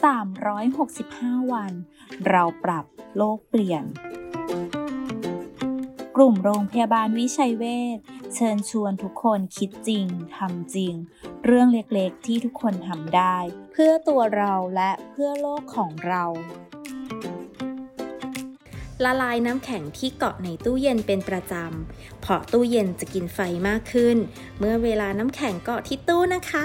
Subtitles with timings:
[0.00, 1.72] 365 วัน
[2.28, 2.84] เราปรับ
[3.16, 3.84] โลกเปลี่ยน
[6.16, 7.64] กลุ่มโรงพยาบาลวิชัยเว
[7.96, 7.98] ช
[8.34, 10.94] เชิญชวนทุกคนคิดจริงทำจริง
[11.44, 13.36] เรื่องเล็กๆที่ทุกคนทำได้
[13.72, 16.24] เพื่อตัวเราและเพื่อโลกของเรา
[19.04, 23.38] ละลายน้ำแข็งที่เกาะในตู้เย็นเป็นประจำเพราะตู้เย็นจะกินไฟ
[23.68, 24.16] มากขึ้น
[24.58, 26.64] เมื่อเวลาน้ำแข็งเกาะที่ตู้นะคะ